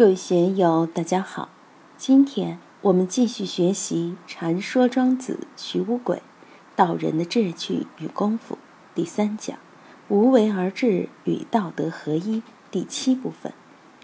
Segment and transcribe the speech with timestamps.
[0.00, 1.50] 各位学友，大家好。
[1.98, 6.22] 今天我们继续学习《禅说庄子·徐无鬼
[6.74, 8.54] 道人的志趣与功夫》
[8.94, 9.58] 第三讲
[10.08, 12.42] “无为而治与道德合一”
[12.72, 13.52] 第七部分。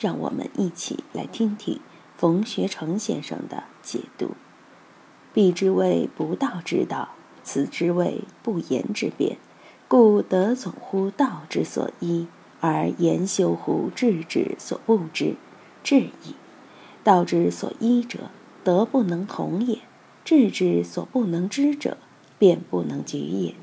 [0.00, 1.78] 让我们一起来听听
[2.16, 4.32] 冯学成先生的解读
[5.32, 7.10] ：“彼之谓不道之道，
[7.44, 9.36] 此之谓不言之辩。
[9.86, 12.26] 故德总乎道之所依，
[12.60, 15.36] 而言修乎智之所不知。”
[15.84, 16.34] 智矣，
[17.04, 18.30] 道之所依者，
[18.64, 19.80] 德不能同也；
[20.24, 21.98] 智之所不能知者，
[22.38, 23.54] 辩不能举也。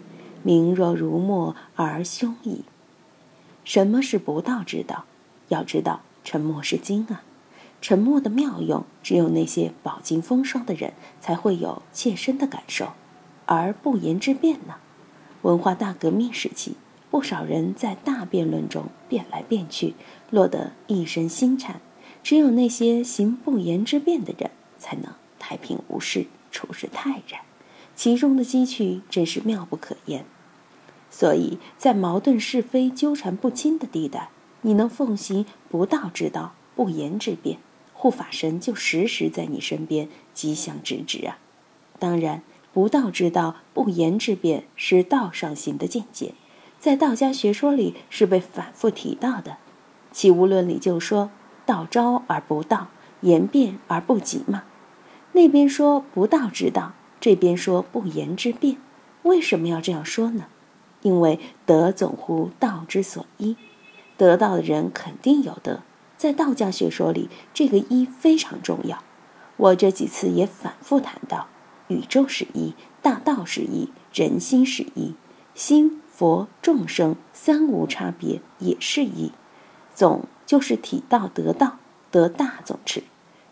[0.44, 2.62] 名若如墨而凶矣。
[3.64, 5.06] 什么是不道之道？
[5.48, 7.24] 要知道，沉默是金啊！
[7.82, 12.90] 沉默的妙用，只有那些饱经风霜的人才会有切身的感受。
[13.48, 14.76] 而不言之辩呢？
[15.42, 16.76] 文化大革命时期，
[17.10, 19.96] 不少人在大辩论中辩来辩去，
[20.30, 21.82] 落得一身心颤。
[22.24, 27.42] 只有那些行不言之辩的人，才能太平无事，处事泰然。
[27.96, 30.24] 其中的机趣真是妙不可言。
[31.10, 34.30] 所以在矛盾是非纠缠不清的地带，
[34.62, 37.58] 你能奉行不道之道，不言之辩，
[37.94, 41.40] 护法神就时时在你身边，吉祥指指啊。
[42.00, 46.34] 当然，不道之道，不言之辩是道上行的见解，
[46.80, 49.58] 在道家学说里是被反复提到的。
[50.12, 51.32] 齐物论里就说。
[51.72, 52.88] 道招而不道，
[53.22, 54.64] 言辩而不及嘛。
[55.32, 56.92] 那边说不道之道，
[57.22, 58.76] 这边说不言之辩，
[59.24, 60.48] 为什么要这样说呢？
[61.02, 63.56] 因为德总乎道之所依，
[64.18, 65.80] 得道的人肯定有德。
[66.18, 69.02] 在道家学说里，这个一非常重要。
[69.56, 71.48] 我这几次也反复谈到，
[71.88, 75.16] 宇宙是一，大道是一，人心是一，
[75.56, 79.32] 心佛众生三无差别，也是一，
[79.96, 80.26] 总。
[80.52, 81.78] 就是体道得道
[82.12, 83.04] 得大总持，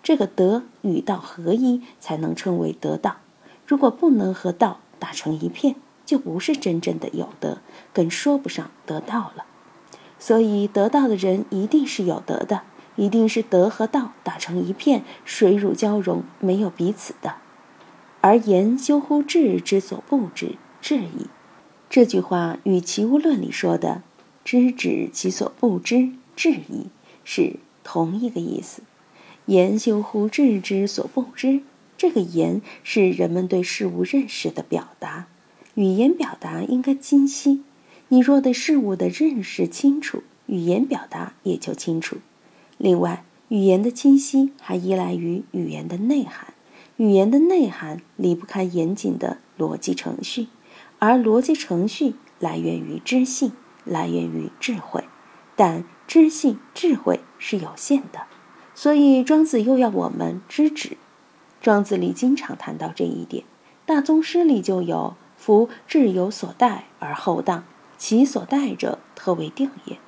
[0.04, 3.20] 这个德与道合一，才能称为得道。
[3.66, 7.60] 如果不能和道打成一片，就不是真正的有德，
[7.94, 9.46] 更说不上得道了。
[10.20, 12.64] 所以得道的人一定是有德的，
[12.98, 17.36] 一定是德和道打成一片，水乳交融，没有彼此的。
[18.20, 21.28] 而言修乎智之所不知，智矣。
[21.90, 24.02] 这句话与《齐物论》里说的
[24.44, 26.10] “知止其所不知”。
[26.40, 26.88] 智矣
[27.32, 28.82] 是同一个意思，
[29.46, 31.62] 言修乎智之所不知。
[31.96, 35.28] 这个言是人们对事物认识的表达，
[35.76, 37.62] 语言表达应该清晰。
[38.08, 42.18] 你若对事物的认识清楚，语言表达也就清楚。
[42.80, 46.56] 另外，语言的清晰还依赖于语言的内涵，
[46.98, 50.48] 语言的内涵离不开严谨的逻辑程序，
[50.98, 53.52] 而逻辑程序来源于知性，
[53.86, 55.04] 来源于智慧，
[55.56, 55.84] 但。
[56.10, 58.22] 知性智慧是有限的，
[58.74, 60.98] 所以庄子又要我们知止。
[61.62, 63.44] 庄子里经常谈到这一点，
[63.86, 67.64] 大宗师里就有“夫智有所待而后当，
[68.00, 70.00] 其所待者特为定也”。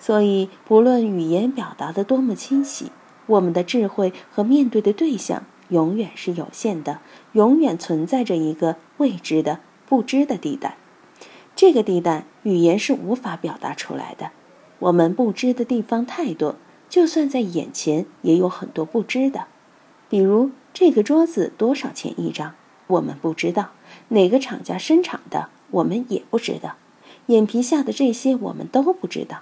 [0.00, 2.90] 所以，不论语言表达的多么清晰，
[3.26, 6.98] 我们的智慧和面对的对象永远是有限的，
[7.34, 10.76] 永远存在着一个未知的、不知的地带。
[11.54, 14.32] 这个地带，语言是无法表达出来的。
[14.78, 16.56] 我们不知的地方太多，
[16.88, 19.46] 就算在眼前，也有很多不知的。
[20.08, 22.54] 比如这个桌子多少钱一张，
[22.86, 23.70] 我们不知道；
[24.08, 26.76] 哪个厂家生产的，我们也不知道。
[27.26, 29.38] 眼皮下的这些，我们都不知道。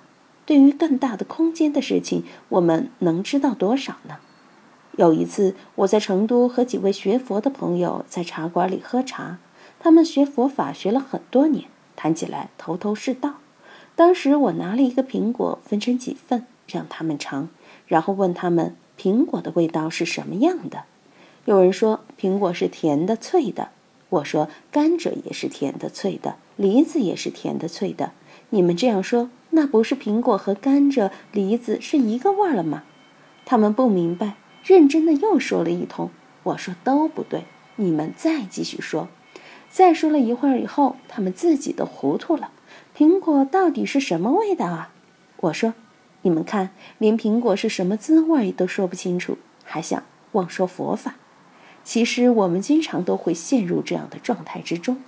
[0.47, 4.17] 对于更大的空间的事情，我们能知道多少呢？
[4.97, 9.39] 有一次，我在成都和几位学佛的朋友在茶馆里喝茶，
[9.81, 11.65] 他们学佛法学了很多年，
[11.97, 13.35] 谈起来头头是道。
[13.97, 17.49] 当时我拿了一个苹果，分成几份让他们尝，
[17.87, 20.85] 然后问他们苹果的味道是什么样的。
[21.45, 23.69] 有人说苹果是甜的、脆的，
[24.09, 28.13] 我说甘蔗也是甜的、脆的，梨子也是甜的、脆的。
[28.51, 32.83] 你们这样说，那不是苹果和甘蔗、梨子是一个味儿了吗？
[33.45, 36.11] 他们不明白，认真的又说了一通。
[36.43, 37.45] 我说都不对，
[37.77, 39.09] 你们再继续说。
[39.71, 42.51] 再说了一会儿以后，他们自己都糊涂了。
[42.97, 44.93] 苹果到底是什么味道啊？
[45.39, 45.75] 我说，
[46.23, 51.17] 你们看，连苹果是什么滋味都说不清楚，还想妄说佛法。
[51.83, 54.99] 其实我们经常都会陷入这样的状态之中。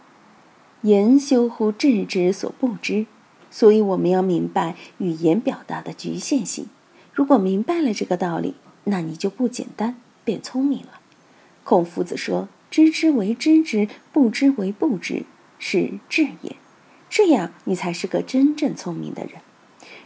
[0.83, 3.07] 言修乎智之所不知，
[3.53, 6.67] 所以我们要明白语言表达的局限性。
[7.15, 9.95] 如果明白了这个道理，那你就不简单，
[10.25, 11.01] 变聪明了。
[11.63, 15.23] 孔夫子说：“知之为知之，不知为不知，
[15.61, 16.57] 是智也。”
[17.17, 19.41] 这样，你才是个真正聪明的人。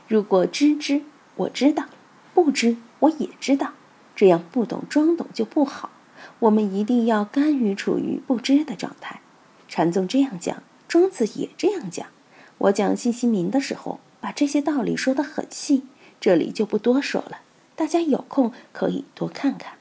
[0.06, 1.02] 如果知之，
[1.34, 1.86] 我知道；
[2.32, 3.72] 不知，我也知道，
[4.14, 5.90] 这样不懂装懂就不好。
[6.38, 9.20] 我们一定要甘于处于不知的状态。
[9.66, 12.06] 禅宗这样讲，庄子也这样讲。
[12.58, 15.82] 我讲信息明的时候，把这些道理说得很细，
[16.20, 17.40] 这里就不多说了。
[17.74, 19.72] 大家有空可以多看看。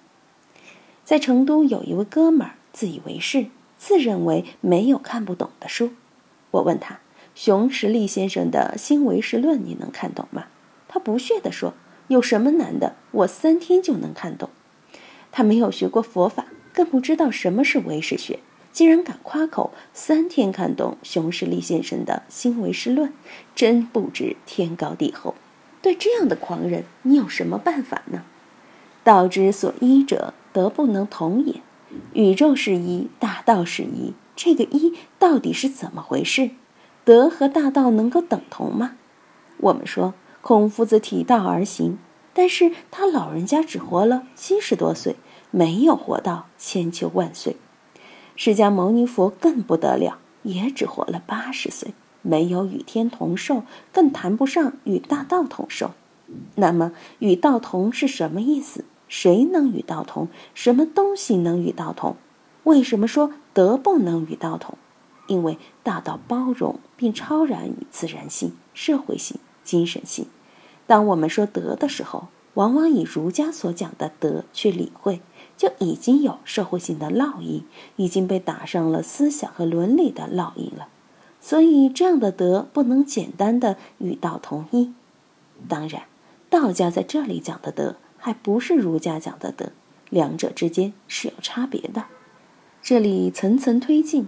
[1.06, 3.46] 在成都有一位哥们儿，自以为是，
[3.78, 5.92] 自认为没有看不懂的书。
[6.50, 6.98] 我问他
[7.42, 10.48] ：“熊十力先生的《新唯识论》你能看懂吗？”
[10.90, 11.74] 他不屑地说
[12.10, 12.98] ：“有什么难的？
[13.12, 14.50] 我三天就能看懂。”
[15.32, 18.40] 他没有学过佛法，更不知道什么是唯识学，
[18.74, 23.08] 竟然敢夸口三天看懂熊十力先生的《新唯识论》，
[23.56, 25.34] 真不知天高地厚。
[25.82, 28.24] 对这样的狂人，你有什么办法呢？
[29.06, 31.62] 道之所依者，德不能同也。
[32.12, 36.50] 宇宙是一，大道是一，这个一到底是怎么回事？
[37.10, 38.92] 德和大道能够等同吗？
[39.58, 41.98] 我们说孔夫子体道而行。
[42.36, 45.16] 但是他老人家只活了七十多岁，
[45.50, 47.58] 没有活到千秋万岁。
[48.36, 55.90] 释迦牟尼佛更不得了，也只活了八十岁，没有与天同寿，更谈不上与大道同寿。
[56.54, 58.86] 那么与道同是什么意思？
[59.08, 60.28] 谁能与道同？
[60.54, 62.16] 什么东西能与道同？
[62.66, 64.78] 为什么说德不能与道同？
[65.30, 70.26] 因为大道包容并超然于自然性、社会性、精神性。
[70.86, 75.22] 当我们说德的时候，往往以儒家所讲的德去理会，
[75.56, 77.64] 就已经有社会性的烙印，
[77.96, 80.90] 已经被打上了思想和伦理的烙印了。
[81.40, 84.92] 所以，这样的德不能简单的与道同一。
[85.70, 86.04] 当然，
[86.50, 89.72] 道家在这里讲的德，还不是儒家讲的德，
[90.10, 92.06] 两者之间是有差别的。
[92.82, 94.28] 这里层层推进，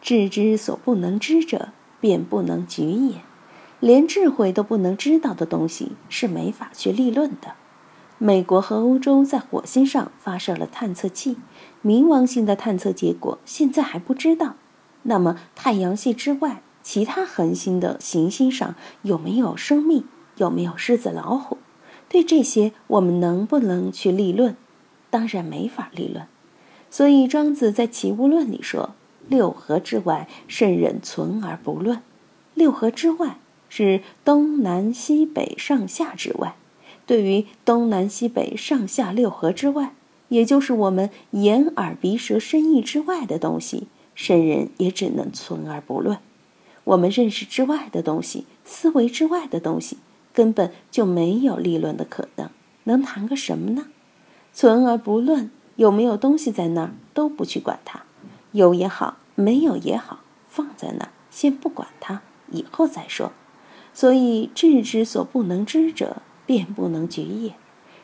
[0.00, 1.68] 智之所不能知者，
[2.00, 3.16] 便不能举也。
[3.80, 7.54] 连智慧都不能知道的东西是没法去立论的。
[8.18, 11.38] 美国和欧洲在火星上发射了探测器，
[11.82, 14.56] 冥王星的探测结果现在还不知道。
[15.04, 20.04] 那么太阳系之外其他恒星的行星上有没有生命？
[20.36, 21.56] 有没有狮子老虎？
[22.08, 24.56] 对这些我们能不能去立论？
[25.08, 26.26] 当然没法立论。
[26.90, 28.94] 所以庄子在《齐物论》里说
[29.30, 32.02] ：“六合之外，圣人存而不论。”
[32.52, 33.38] 六合之外。
[33.72, 36.56] 是东南西北上下之外，
[37.06, 39.94] 对于东南西北上下六合之外，
[40.28, 43.86] 也就是我们眼耳鼻舌身意之外的东西，
[44.16, 46.18] 圣人也只能存而不论。
[46.82, 49.98] 我们认识之外的东西，思维之外的东西，
[50.34, 52.50] 根本就没有立论的可能，
[52.82, 53.86] 能谈个什么呢？
[54.52, 58.02] 存而不论，有没有东西在那儿都不去管它，
[58.50, 63.32] 有也好，没有也好，放在那，先不管它，以后再说。
[63.92, 67.54] 所以，智之所不能知者，便不能觉也。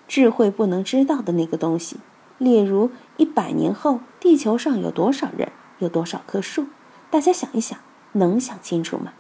[0.09, 1.99] 智慧不能知道的那个东西，
[2.39, 6.67] 例如一百年后地球上有多少人，有多少棵树，
[7.11, 7.79] 大家想一想，
[8.13, 9.13] 能想清楚吗？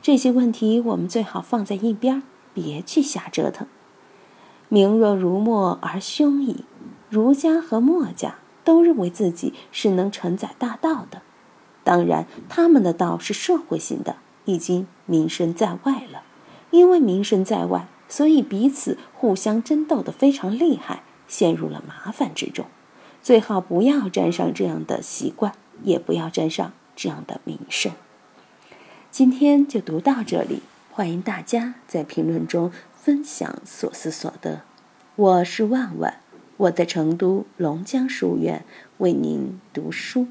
[0.00, 2.22] 这些问题我们最好放在一边，
[2.52, 3.66] 别去瞎折腾。
[4.68, 6.64] 明若如墨而凶矣。
[7.10, 11.20] 儒家和墨家都认为自己是能承载大道的，
[11.84, 14.16] 当然，他们的道是社会性的。
[14.44, 16.24] 已经名声在外了，
[16.72, 22.66] 因为名声在外，所以彼此互相争斗的非常厉害，陷入了麻烦之中。
[23.22, 25.52] 最好不要沾上这样的习惯，
[25.84, 27.92] 也不要沾上这样的名声。
[29.12, 34.62] 今天就读到这里，欢迎大家在评论中分享所思所得。
[35.14, 36.18] 我是万万，
[36.56, 38.64] 我在成都龙江书院
[38.98, 40.26] 为您读书。